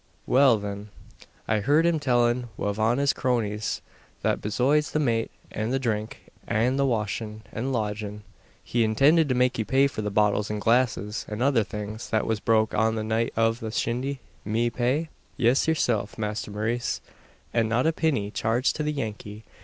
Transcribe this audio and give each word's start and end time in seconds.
"Will, 0.25 0.59
thin; 0.59 0.89
I 1.47 1.59
heerd 1.59 1.85
him 1.85 1.99
tellin' 1.99 2.49
wan 2.57 2.69
av 2.75 2.97
his 2.97 3.13
croneys 3.13 3.81
that 4.23 4.41
besoides 4.41 4.89
the 4.93 4.99
mate 4.99 5.29
an 5.51 5.69
the 5.69 5.77
dhrink, 5.79 6.25
an 6.47 6.77
the 6.77 6.87
washin', 6.87 7.43
an 7.51 7.71
lodgin', 7.71 8.23
he 8.63 8.83
intinded 8.83 9.29
to 9.29 9.35
make 9.35 9.59
you 9.59 9.63
pay 9.65 9.85
for 9.85 10.01
the 10.01 10.09
bottles, 10.09 10.49
and 10.49 10.59
glasses, 10.59 11.23
an 11.27 11.43
other 11.43 11.63
things, 11.63 12.09
that 12.09 12.25
was 12.25 12.39
broke 12.39 12.73
on 12.73 12.95
the 12.95 13.03
night 13.03 13.31
av 13.37 13.59
the 13.59 13.69
shindy." 13.69 14.19
"Me 14.43 14.71
pay?" 14.71 15.09
"Yis, 15.37 15.67
yerself, 15.67 16.17
Masther 16.17 16.49
Maurice; 16.49 16.99
an 17.53 17.69
not 17.69 17.85
a 17.85 17.93
pinny 17.93 18.31
charged 18.31 18.75
to 18.77 18.81
the 18.81 18.93
Yankee. 18.93 19.43